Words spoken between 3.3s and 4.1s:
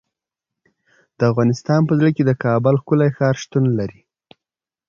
شتون لري.